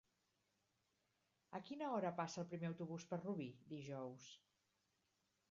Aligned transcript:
A 1.59 1.61
quina 1.67 1.89
hora 1.97 2.13
passa 2.21 2.41
el 2.45 2.49
primer 2.55 2.69
autobús 2.71 3.07
per 3.13 3.21
Rubí 3.21 3.49
dijous? 3.77 4.27